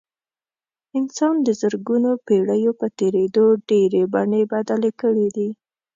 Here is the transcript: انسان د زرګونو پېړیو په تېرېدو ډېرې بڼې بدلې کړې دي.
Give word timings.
انسان 0.99 1.35
د 1.47 1.49
زرګونو 1.61 2.11
پېړیو 2.25 2.71
په 2.79 2.87
تېرېدو 2.99 3.45
ډېرې 3.69 4.03
بڼې 4.13 4.41
بدلې 4.51 4.91
کړې 5.01 5.27
دي. 5.35 5.49